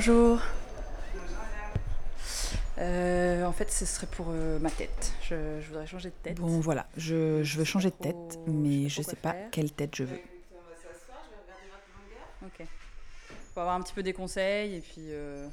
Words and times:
Bonjour. 0.00 0.38
Euh, 2.78 3.44
en 3.44 3.50
fait, 3.50 3.68
ce 3.72 3.84
serait 3.84 4.06
pour 4.06 4.26
euh, 4.30 4.60
ma 4.60 4.70
tête. 4.70 5.12
Je, 5.22 5.60
je 5.60 5.66
voudrais 5.66 5.88
changer 5.88 6.10
de 6.10 6.14
tête. 6.22 6.36
Bon, 6.36 6.60
voilà, 6.60 6.86
je, 6.96 7.42
je 7.42 7.58
veux 7.58 7.64
changer 7.64 7.90
de 7.90 7.96
tête, 7.96 8.14
trop- 8.28 8.44
mais 8.46 8.84
je 8.88 8.98
je 8.98 9.02
sais 9.02 9.10
sais 9.10 9.16
pas 9.16 9.32
faire. 9.32 9.50
quelle 9.50 9.72
tête 9.72 9.96
je 9.96 10.04
veux. 10.04 10.20
Ok. 12.44 12.64
Pour 13.54 13.62
avoir 13.62 13.74
un 13.74 13.82
petit 13.82 13.92
peu 13.92 14.04
des 14.04 14.12
conseils 14.12 14.76
et 14.76 14.80
puis. 14.82 15.06
euh, 15.08 15.48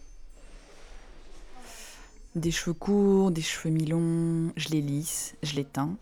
Des 2.36 2.52
cheveux 2.52 2.76
courts, 2.76 3.32
des 3.32 3.42
cheveux 3.42 3.74
mi-longs, 3.74 4.54
je 4.58 4.70
les 4.70 4.82
lisse, 4.82 5.34
je 5.42 5.56
les 5.56 5.66
teins. 5.66 5.98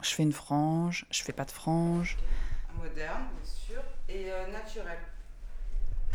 Je 0.00 0.10
fais 0.10 0.22
une 0.22 0.32
frange, 0.32 1.06
je 1.10 1.24
fais 1.24 1.32
pas 1.32 1.44
de 1.44 1.50
frange. 1.50 2.18
Moderne, 2.76 3.24
bien 3.34 3.52
sûr, 3.52 3.82
et 4.08 4.30
euh, 4.30 4.46
naturel. 4.52 4.96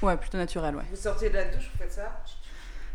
Ouais, 0.02 0.18
plutôt 0.18 0.38
naturel, 0.38 0.76
ouais. 0.76 0.84
Vous 0.92 0.96
sortez 1.02 1.30
de 1.30 1.36
la 1.36 1.46
douche, 1.46 1.70
vous 1.72 1.78
faites 1.80 1.94
ça 1.94 2.22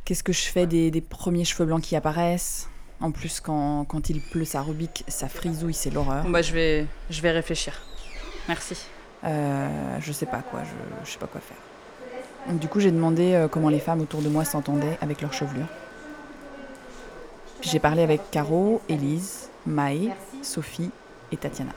Qu'est-ce 0.04 0.22
que 0.22 0.32
je 0.32 0.42
fais 0.42 0.66
des, 0.66 0.90
des 0.90 1.00
premiers 1.00 1.44
cheveux 1.44 1.66
blancs 1.66 1.82
qui 1.82 1.96
apparaissent? 1.96 2.68
En 3.00 3.10
plus, 3.12 3.40
quand, 3.40 3.84
quand 3.86 4.10
il 4.10 4.20
pleut, 4.20 4.44
ça 4.44 4.60
rebique, 4.60 5.04
ça 5.08 5.28
frisouille, 5.28 5.74
c'est 5.74 5.90
l'horreur. 5.90 6.22
Bon, 6.24 6.30
bah, 6.30 6.42
je 6.42 6.52
vais, 6.52 6.86
je 7.08 7.20
vais 7.22 7.30
réfléchir. 7.30 7.80
Merci. 8.48 8.76
Euh, 9.24 9.96
je 10.00 10.12
sais 10.12 10.26
pas 10.26 10.42
quoi, 10.42 10.62
je, 10.64 10.70
je 11.06 11.10
sais 11.12 11.18
pas 11.18 11.26
quoi 11.26 11.40
faire. 11.40 11.56
Donc, 12.48 12.58
du 12.58 12.68
coup, 12.68 12.80
j'ai 12.80 12.90
demandé 12.90 13.34
euh, 13.34 13.48
comment 13.48 13.68
les 13.68 13.80
femmes 13.80 14.00
autour 14.00 14.22
de 14.22 14.28
moi 14.28 14.44
s'entendaient 14.44 14.98
avec 15.00 15.20
leur 15.22 15.32
chevelure. 15.32 15.66
Puis 17.60 17.68
j'ai 17.70 17.78
parlé 17.78 18.02
avec 18.02 18.30
Caro, 18.30 18.80
Élise, 18.88 19.50
Maë, 19.66 20.10
Sophie 20.42 20.90
et 21.30 21.36
Tatiana. 21.36 21.72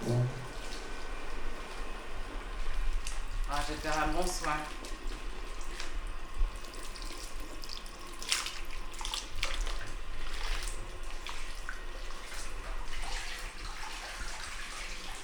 Ah, 3.51 3.59
je 3.67 3.73
vais 3.73 3.79
te 3.79 3.87
faire 3.87 4.03
un 4.03 4.13
bon 4.13 4.25
soin. 4.25 4.53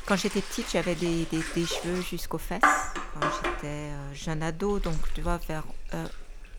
Quand 0.09 0.15
j'étais 0.15 0.41
petite, 0.41 0.71
j'avais 0.71 0.95
des, 0.95 1.27
cheveux 1.53 2.01
jusqu'aux 2.01 2.39
fesses. 2.39 2.61
Quand 2.63 3.27
j'étais 3.43 3.67
euh, 3.67 4.13
jeune 4.15 4.41
ado, 4.41 4.79
donc 4.79 4.95
tu 5.13 5.21
vois, 5.21 5.37
vers 5.47 5.65
euh, 5.93 6.07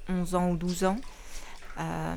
11 0.09 0.35
ans 0.37 0.51
ou 0.51 0.57
12 0.57 0.85
ans, 0.85 1.01
euh, 1.81 2.15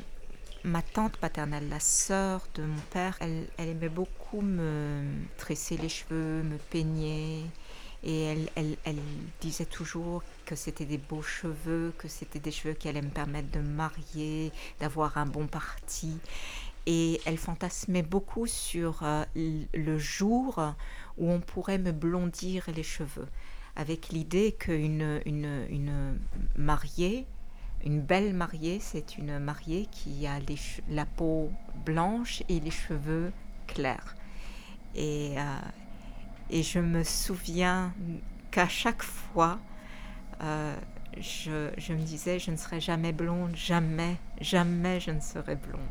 ma 0.63 0.83
tante 0.83 1.17
paternelle, 1.17 1.67
la 1.69 1.79
sœur 1.79 2.41
de 2.53 2.61
mon 2.61 2.79
père, 2.91 3.17
elle, 3.19 3.47
aimait 3.57 3.89
beaucoup 3.89 4.41
me 4.41 5.01
tresser 5.39 5.75
les 5.75 5.89
cheveux, 5.89 6.43
me 6.43 6.57
peigner. 6.69 7.41
Et 8.03 8.25
elle, 8.25 8.49
elle- 8.53 8.77
elle 8.83 8.99
disait 9.41 9.65
toujours 9.65 10.21
que 10.45 10.55
c'était 10.55 10.85
des 10.85 10.99
beaux 10.99 11.23
cheveux, 11.23 11.95
que 11.97 12.07
c'était 12.07 12.37
des 12.37 12.51
cheveux 12.51 12.75
qui 12.75 12.89
allaient 12.89 13.01
me 13.01 13.09
permettre 13.09 13.49
de 13.49 13.59
me 13.59 13.73
marier, 13.73 14.51
d'avoir 14.79 15.17
un 15.17 15.25
bon 15.25 15.47
parti. 15.47 16.19
Et 16.85 17.21
elle 17.25 17.37
fantasmait 17.37 18.03
beaucoup 18.03 18.45
sur 18.45 19.03
euh, 19.03 19.23
le 19.35 19.97
jour 19.97 20.73
où 21.17 21.31
on 21.31 21.39
pourrait 21.39 21.77
me 21.77 21.91
blondir 21.91 22.65
les 22.75 22.83
cheveux, 22.83 23.27
avec 23.75 24.09
l'idée 24.09 24.51
qu'une 24.51 25.21
une, 25.25 26.19
mariée, 26.57 27.25
une 27.85 28.01
belle 28.01 28.33
mariée, 28.33 28.79
c'est 28.81 29.17
une 29.17 29.39
mariée 29.39 29.87
qui 29.91 30.27
a 30.27 30.39
la 30.89 31.05
peau 31.05 31.51
blanche 31.85 32.43
et 32.49 32.59
les 32.59 32.71
cheveux 32.71 33.31
clairs. 33.67 34.15
Et, 34.95 35.35
euh, 35.37 36.61
je 36.61 36.79
me 36.79 37.03
souviens 37.03 37.93
qu'à 38.51 38.67
chaque 38.67 39.03
fois, 39.03 39.59
euh, 40.41 40.75
je 41.17 41.93
me 41.93 42.03
disais, 42.03 42.39
je 42.39 42.51
ne 42.51 42.57
serai 42.57 42.79
jamais 42.79 43.11
blonde, 43.11 43.55
jamais, 43.55 44.17
jamais 44.41 44.99
je 44.99 45.11
ne 45.11 45.19
serai 45.19 45.55
blonde. 45.55 45.81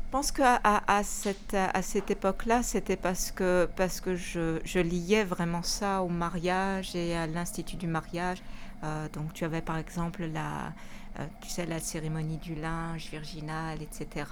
pense 0.11 0.31
qu'à 0.33 0.59
à, 0.63 1.03
cette, 1.03 2.11
époque-là, 2.11 2.63
c'était 2.63 2.97
parce 2.97 3.31
que, 3.31 3.67
je, 4.15 4.59
je 4.63 4.79
liais 4.79 5.23
vraiment 5.23 5.63
ça 5.63 6.03
au 6.03 6.09
mariage 6.09 6.95
et 6.95 7.15
à 7.15 7.27
l'institut 7.27 7.77
du 7.77 7.87
mariage. 7.87 8.43
Euh, 8.83 9.07
donc 9.13 9.33
tu 9.33 9.45
avais 9.45 9.61
par 9.61 9.77
exemple 9.77 10.25
la, 10.25 10.73
euh, 11.19 11.25
tu 11.41 11.49
sais, 11.49 11.65
la 11.65 11.79
cérémonie 11.79 12.37
du 12.37 12.55
linge 12.55 13.09
virginal, 13.09 13.81
etc., 13.81 14.25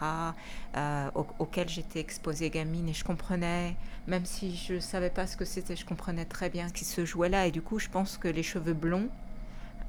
euh, 0.76 1.10
au- 1.16 1.28
auquel 1.40 1.70
j'étais 1.70 2.00
exposée 2.00 2.50
gamine 2.50 2.90
et 2.90 2.94
je 2.94 3.04
comprenais, 3.04 3.76
même 4.08 4.26
si 4.26 4.56
je 4.56 4.74
ne 4.76 4.80
savais 4.80 5.12
pas 5.12 5.28
ce 5.28 5.38
que 5.38 5.46
c'était, 5.46 5.76
je 5.76 5.86
comprenais 5.86 6.26
très 6.26 6.50
bien 6.50 6.68
ce 6.68 6.74
qui 6.74 6.86
se 6.86 7.06
jouait 7.06 7.30
là. 7.30 7.48
Et 7.48 7.52
du 7.52 7.62
coup, 7.62 7.80
je 7.80 7.90
pense 7.90 8.18
que 8.18 8.28
les 8.28 8.44
cheveux 8.44 8.74
blonds, 8.74 9.10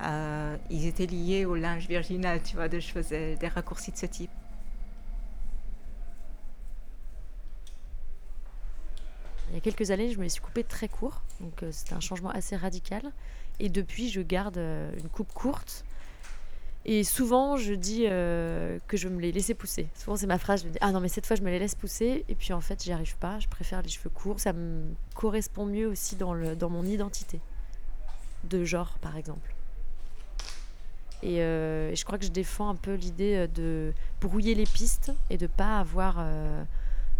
euh, 0.02 0.56
ils 0.70 0.86
étaient 0.86 1.06
liés 1.06 1.46
au 1.46 1.56
linge 1.56 1.88
virginal, 1.88 2.42
tu 2.42 2.56
vois, 2.56 2.68
de, 2.68 2.78
je 2.80 2.92
faisais 2.92 3.36
des 3.36 3.48
raccourcis 3.48 3.92
de 3.92 3.96
ce 3.96 4.06
type. 4.06 4.30
Il 9.49 9.49
y 9.49 9.49
quelques 9.60 9.90
années, 9.90 10.10
je 10.10 10.18
me 10.18 10.24
les 10.24 10.28
suis 10.28 10.40
coupées 10.40 10.64
très 10.64 10.88
court, 10.88 11.22
donc 11.40 11.62
euh, 11.62 11.70
c'était 11.72 11.94
un 11.94 12.00
changement 12.00 12.30
assez 12.30 12.56
radical. 12.56 13.02
Et 13.58 13.68
depuis, 13.68 14.08
je 14.08 14.20
garde 14.20 14.58
euh, 14.58 14.90
une 14.98 15.08
coupe 15.08 15.32
courte. 15.32 15.84
Et 16.86 17.04
souvent, 17.04 17.58
je 17.58 17.74
dis 17.74 18.06
euh, 18.06 18.78
que 18.88 18.96
je 18.96 19.08
me 19.08 19.20
les 19.20 19.32
laisser 19.32 19.54
pousser. 19.54 19.88
Souvent, 19.94 20.16
c'est 20.16 20.26
ma 20.26 20.38
phrase. 20.38 20.62
Je 20.62 20.68
me 20.68 20.72
dis 20.72 20.78
ah 20.80 20.92
non, 20.92 21.00
mais 21.00 21.08
cette 21.08 21.26
fois, 21.26 21.36
je 21.36 21.42
me 21.42 21.50
les 21.50 21.58
laisse 21.58 21.74
pousser. 21.74 22.24
Et 22.28 22.34
puis 22.34 22.54
en 22.54 22.60
fait, 22.62 22.82
j'y 22.82 22.92
arrive 22.92 23.16
pas. 23.18 23.38
Je 23.38 23.48
préfère 23.48 23.82
les 23.82 23.90
cheveux 23.90 24.08
courts. 24.08 24.40
Ça 24.40 24.54
me 24.54 24.94
correspond 25.14 25.66
mieux 25.66 25.86
aussi 25.86 26.16
dans 26.16 26.32
le 26.32 26.56
dans 26.56 26.70
mon 26.70 26.84
identité 26.84 27.40
de 28.44 28.64
genre, 28.64 28.96
par 29.02 29.18
exemple. 29.18 29.54
Et, 31.22 31.36
je 31.36 32.04
crois 32.06 32.16
que 32.16 32.24
je 32.24 32.30
défends 32.30 32.70
un 32.70 32.74
peu 32.76 32.94
l'idée 32.94 33.46
de 33.54 33.92
brouiller 34.22 34.54
les 34.54 34.64
pistes 34.64 35.12
et 35.28 35.36
de 35.36 35.46
pas 35.46 35.78
avoir 35.78 36.24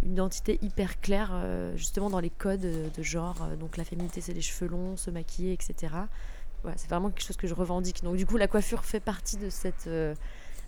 une 0.03 0.13
identité 0.13 0.57
hyper 0.61 0.99
claire 1.01 1.31
euh, 1.33 1.75
justement 1.77 2.09
dans 2.09 2.19
les 2.19 2.29
codes 2.29 2.65
euh, 2.65 2.89
de 2.97 3.03
genre. 3.03 3.43
Euh, 3.43 3.55
Donc 3.55 3.77
la 3.77 3.83
féminité, 3.83 4.21
c'est 4.21 4.33
les 4.33 4.41
cheveux 4.41 4.69
longs, 4.69 4.97
se 4.97 5.09
maquiller, 5.11 5.53
etc. 5.53 5.93
Voilà, 6.63 6.77
c'est 6.77 6.89
vraiment 6.89 7.09
quelque 7.09 7.25
chose 7.25 7.37
que 7.37 7.47
je 7.47 7.53
revendique. 7.53 8.03
Donc 8.03 8.15
du 8.17 8.25
coup, 8.25 8.37
la 8.37 8.47
coiffure 8.47 8.83
fait 8.85 8.99
partie 8.99 9.37
de 9.37 9.49
cette, 9.49 9.89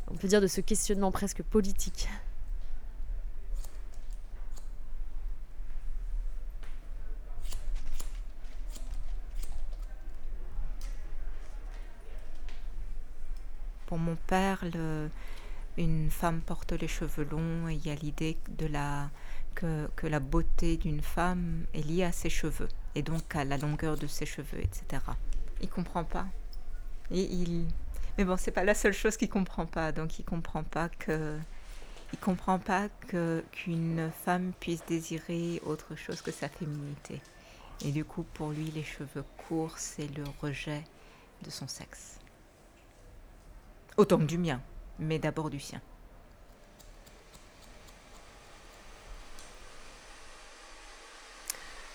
on 0.09 0.15
peut 0.15 0.27
dire, 0.27 0.41
de 0.41 0.47
ce 0.47 0.59
questionnement 0.61 1.11
presque 1.11 1.43
politique. 1.43 2.07
Pour 13.85 13.97
mon 13.97 14.15
père, 14.27 14.63
le- 14.73 15.09
une 15.77 16.09
femme 16.09 16.41
porte 16.41 16.71
les 16.73 16.87
cheveux 16.87 17.25
longs 17.25 17.67
et 17.67 17.73
il 17.73 17.85
y 17.85 17.89
a 17.89 17.95
l'idée 17.95 18.37
de 18.49 18.67
la, 18.67 19.09
que, 19.55 19.89
la 20.03 20.19
beauté 20.19 20.77
d'une 20.77 21.01
femme 21.01 21.65
est 21.73 21.81
liée 21.81 22.03
à 22.03 22.11
ses 22.11 22.29
cheveux 22.29 22.69
et 22.95 23.01
donc 23.01 23.35
à 23.35 23.43
la 23.43 23.57
longueur 23.57 23.97
de 23.97 24.07
ses 24.07 24.25
cheveux, 24.25 24.59
etc. 24.59 25.03
Il 25.61 25.69
comprend 25.69 26.03
pas. 26.03 26.27
Et 27.11 27.21
il... 27.21 27.67
Mais 28.17 28.25
bon, 28.25 28.37
c'est 28.37 28.51
pas 28.51 28.63
la 28.63 28.75
seule 28.75 28.93
chose 28.93 29.17
qu'il 29.17 29.29
comprend 29.29 29.65
pas. 29.65 29.91
Donc 29.91 30.19
il 30.19 30.23
comprend 30.23 30.63
pas 30.63 30.89
que 30.89 31.37
il 32.11 32.19
comprend 32.19 32.59
pas 32.59 32.89
que 33.07 33.43
qu'une 33.51 34.11
femme 34.23 34.53
puisse 34.59 34.85
désirer 34.85 35.59
autre 35.65 35.95
chose 35.95 36.21
que 36.21 36.31
sa 36.31 36.47
féminité. 36.47 37.21
Et 37.83 37.91
du 37.91 38.05
coup, 38.05 38.23
pour 38.35 38.51
lui, 38.51 38.65
les 38.65 38.83
cheveux 38.83 39.25
courts, 39.47 39.79
c'est 39.79 40.15
le 40.15 40.23
rejet 40.39 40.83
de 41.41 41.49
son 41.49 41.67
sexe. 41.67 42.19
Autant 43.97 44.19
que 44.19 44.23
du 44.23 44.37
mien, 44.37 44.61
mais 44.99 45.19
d'abord 45.19 45.49
du 45.49 45.59
sien. 45.59 45.81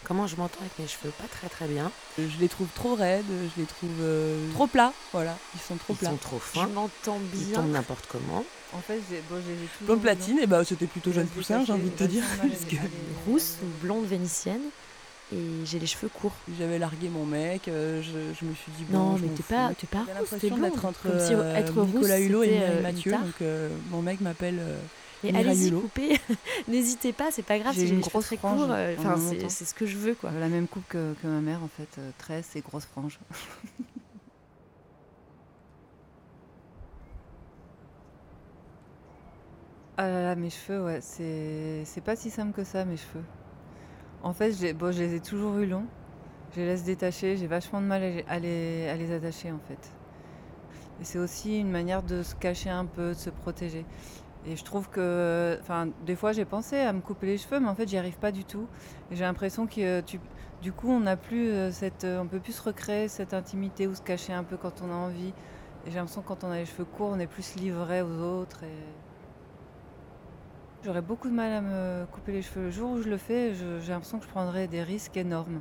Comment 0.05 0.27
je 0.27 0.37
m'entends 0.37 0.61
avec 0.61 0.79
mes 0.79 0.87
cheveux 0.87 1.11
Pas 1.19 1.27
très 1.29 1.49
très 1.49 1.67
bien. 1.67 1.91
Je 2.19 2.39
les 2.41 2.49
trouve 2.49 2.69
trop 2.75 2.95
raides, 2.95 3.25
je 3.29 3.61
les 3.61 3.67
trouve 3.67 3.91
euh, 4.01 4.51
trop 4.53 4.67
plats, 4.67 4.93
voilà, 5.13 5.37
ils 5.55 5.61
sont 5.61 5.77
trop 5.77 5.93
Ils 5.93 5.97
plats. 5.99 6.11
sont 6.11 6.17
trop 6.17 6.39
Je 6.55 6.61
fins. 6.61 6.67
m'entends 6.69 7.19
Ils 7.35 7.47
bien. 7.47 7.57
tombent 7.57 7.73
n'importe 7.73 8.07
comment. 8.11 8.43
En 8.73 8.79
fait, 8.81 9.01
j'ai 9.11 9.21
bon, 9.29 9.37
toujours 9.41 9.57
Blonde 9.83 10.01
platine, 10.03 10.39
et 10.39 10.47
bah 10.47 10.65
c'était 10.65 10.87
plutôt 10.87 11.13
jeune 11.13 11.27
poussin, 11.27 11.65
j'ai 11.65 11.73
envie 11.73 11.91
de 11.91 11.97
te 11.97 12.05
dire, 12.05 12.23
parce 12.41 12.65
que 12.65 12.77
Rousse 13.27 13.57
ou 13.63 13.67
blonde 13.85 14.07
vénitienne. 14.07 14.63
Et 15.33 15.65
j'ai 15.65 15.79
les 15.79 15.87
cheveux 15.87 16.09
courts. 16.09 16.33
j'avais 16.59 16.79
largué 16.79 17.09
mon 17.11 17.27
mec, 17.27 17.69
euh, 17.69 18.01
je, 18.03 18.11
je 18.41 18.45
me 18.47 18.55
suis 18.55 18.73
dit 18.79 18.85
bon, 18.89 18.99
non, 18.99 19.17
je 19.19 19.25
mais 19.27 19.29
t'es 19.35 19.43
pas, 19.43 19.73
t'es 19.75 19.87
pas 19.87 20.05
J'ai 20.07 20.19
rousse, 20.19 20.29
t'es 20.41 20.49
blonde. 20.49 20.63
d'être 20.63 20.85
entre 20.87 21.03
Comme 21.03 21.21
si 21.21 21.35
euh, 21.35 21.55
être 21.55 21.75
rousse, 21.81 21.95
Nicolas 21.95 22.19
Hulot 22.21 22.43
et 22.45 22.49
Mireille 22.51 22.71
euh, 22.71 22.83
Mathieu, 22.83 23.13
donc 23.13 23.43
euh, 23.43 23.69
mon 23.91 24.01
mec 24.01 24.21
m'appelle 24.23 24.59
euh, 24.59 24.79
Mais 25.23 25.37
allez-y, 25.37 25.71
coupez. 25.71 26.19
N'hésitez 26.69 27.13
pas, 27.13 27.31
c'est 27.31 27.43
pas 27.43 27.59
grave 27.59 27.75
J'ai 27.75 27.83
si 27.83 27.87
j'ai 27.89 27.95
une 27.95 28.01
grosse 28.01 28.25
très 28.27 28.39
euh, 28.43 28.95
Enfin, 28.99 29.15
pendant 29.17 29.49
c'est 29.51 29.65
ce 29.67 29.75
que 29.75 29.85
je 29.85 29.99
veux, 29.99 30.15
quoi. 30.15 30.31
La 30.31 30.49
même 30.49 30.67
coupe 30.67 30.89
que, 30.89 31.13
que 31.23 31.27
ma 31.27 31.41
mère, 31.41 31.63
en 31.63 31.69
fait. 31.69 31.89
euh, 31.99 32.11
tresse 32.17 32.57
et 32.57 32.63
grosse 32.63 32.87
frange. 32.87 33.19
Ah 39.97 40.09
là 40.09 40.23
là, 40.23 40.35
mes 40.37 40.51
cheveux, 40.51 40.83
ouais, 40.85 41.01
c'est 41.03 41.83
c'est 41.85 42.01
pas 42.01 42.15
si 42.17 42.31
simple 42.31 42.53
que 42.53 42.65
ça, 42.65 42.85
mes 42.85 42.97
cheveux. 42.97 43.25
En 44.23 44.33
fait, 44.33 44.53
je 44.53 45.03
les 45.03 45.15
ai 45.15 45.21
toujours 45.21 45.59
eu 45.59 45.67
longs. 45.67 45.87
Je 46.55 46.61
les 46.61 46.67
laisse 46.67 46.85
détacher, 46.85 47.37
j'ai 47.37 47.47
vachement 47.47 47.81
de 47.81 47.87
mal 47.87 48.03
à 48.27 48.39
les, 48.39 48.97
les, 48.97 49.13
attacher 49.13 49.53
en 49.53 49.59
fait. 49.69 49.93
Et 51.01 51.05
c'est 51.05 51.19
aussi 51.19 51.61
une 51.61 51.71
manière 51.71 52.03
de 52.03 52.23
se 52.23 52.35
cacher 52.35 52.71
un 52.71 52.87
peu, 52.87 53.11
de 53.11 53.15
se 53.15 53.31
protéger. 53.31 53.85
Et 54.47 54.57
je 54.57 54.65
trouve 54.65 54.89
que, 54.89 55.59
enfin, 55.61 55.89
des 56.07 56.17
fois 56.17 56.33
j'ai 56.33 56.47
pensé 56.47 56.77
à 56.79 56.93
me 56.93 57.01
couper 57.01 57.27
les 57.27 57.39
cheveux, 57.39 57.61
mais 57.61 57.69
en 57.69 57.75
fait 57.75 57.87
j'y 57.87 57.99
arrive 57.99 58.19
pas 58.19 58.33
du 58.33 58.45
tout. 58.45 58.67
J'ai 59.11 59.25
l'impression 59.25 59.67
que 59.67 59.81
euh, 59.81 60.03
tu, 60.03 60.21
du 60.63 60.73
coup 60.73 60.89
on 60.91 61.01
n'a 61.01 61.17
plus 61.17 61.51
euh, 61.51 61.71
cette, 61.71 62.05
euh, 62.05 62.21
on 62.21 62.27
peut 62.27 62.41
plus 62.41 62.55
se 62.55 62.63
recréer 62.63 63.09
cette 63.09 63.35
intimité 63.35 63.87
ou 63.87 63.95
se 63.95 64.03
cacher 64.03 64.33
un 64.33 64.45
peu 64.45 64.57
quand 64.57 64.81
on 64.83 64.91
a 64.91 64.95
envie. 64.95 65.35
Et 65.87 65.91
j'ai 65.91 65.97
l'impression 65.97 66.23
que 66.23 66.29
quand 66.29 66.45
on 66.45 66.51
a 66.51 66.57
les 66.57 66.67
cheveux 66.67 66.87
courts, 66.87 67.11
on 67.13 67.19
est 67.19 67.27
plus 67.27 67.57
livré 67.57 68.01
aux 68.01 68.21
autres. 68.21 68.61
J'aurais 70.85 71.03
beaucoup 71.03 71.29
de 71.29 71.35
mal 71.35 71.53
à 71.53 71.61
me 71.61 72.07
couper 72.07 72.31
les 72.31 72.43
cheveux. 72.43 72.67
Le 72.67 72.71
jour 72.71 72.93
où 72.93 73.03
je 73.03 73.09
le 73.09 73.17
fais, 73.17 73.53
j'ai 73.55 73.93
l'impression 73.93 74.19
que 74.19 74.25
je 74.25 74.31
prendrais 74.31 74.69
des 74.69 74.83
risques 74.83 75.17
énormes 75.17 75.61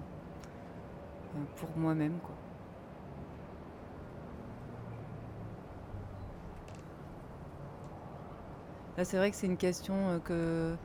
euh, 1.35 1.39
pour 1.55 1.75
moi-même. 1.75 2.19
Là, 8.95 9.05
c'est 9.05 9.17
vrai 9.17 9.31
que 9.31 9.37
c'est 9.37 9.47
une 9.47 9.57
question 9.57 10.21
euh, 10.29 10.75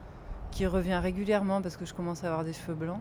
qui 0.51 0.67
revient 0.67 0.97
régulièrement 0.97 1.61
parce 1.61 1.77
que 1.77 1.85
je 1.85 1.93
commence 1.93 2.25
à 2.25 2.29
avoir 2.29 2.45
des 2.45 2.55
cheveux 2.55 2.75
blancs. 2.75 3.01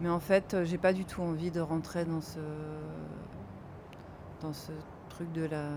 Mais 0.00 0.08
en 0.08 0.20
fait, 0.20 0.54
euh, 0.54 0.64
j'ai 0.64 0.78
pas 0.78 0.92
du 0.92 1.04
tout 1.04 1.22
envie 1.22 1.52
de 1.52 1.60
rentrer 1.60 2.04
dans 2.04 2.20
ce, 2.20 2.40
dans 4.40 4.52
ce 4.52 4.72
truc 5.10 5.30
de 5.30 5.44
la, 5.44 5.68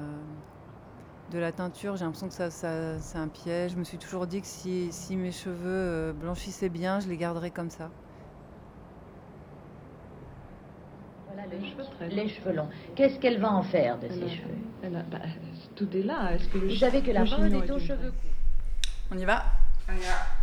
de 1.33 1.39
la 1.39 1.51
teinture. 1.51 1.95
J'ai 1.97 2.05
l'impression 2.05 2.27
que 2.27 2.33
ça, 2.33 2.49
ça- 2.51 2.99
c'est 2.99 3.17
un 3.17 3.27
piège. 3.27 3.71
Je 3.71 3.77
me 3.77 3.83
suis 3.83 3.97
toujours 3.97 4.27
dit 4.27 4.39
que 4.41 4.47
si, 4.47 4.91
si 4.91 5.15
mes 5.17 5.31
cheveux 5.31 5.57
euh, 5.65 6.13
blanchissaient 6.13 6.69
bien, 6.69 6.99
je 6.99 7.07
les 7.09 7.17
garderais 7.17 7.51
comme 7.51 7.69
ça. 7.71 7.89
Voilà 11.27 11.47
les, 11.47 11.59
cheveux 11.67 11.83
les 12.09 12.23
longs. 12.23 12.29
cheveux 12.29 12.53
longs. 12.53 12.69
Qu'est-ce 12.95 13.19
qu'elle 13.19 13.39
va 13.39 13.51
en 13.51 13.63
faire 13.63 13.99
de 13.99 14.07
ses 14.07 14.29
cheveux 14.29 14.53
elle 14.83 14.95
a- 14.97 15.03
bah, 15.03 15.19
tout 15.75 15.87
est 15.95 16.03
là. 16.03 16.33
Est-ce 16.33 16.47
que 16.49 16.57
le 16.57 16.67
Vous 16.67 16.75
savez 16.75 17.01
que 17.01 17.11
la 17.11 17.23
mode 17.25 17.53
est 17.53 17.71
aux 17.71 17.79
cheveux 17.79 18.11
courts. 18.11 18.31
On 19.11 19.17
y 19.17 19.25
va? 19.25 19.43
On 19.89 19.93
y 19.93 19.99
va. 19.99 20.42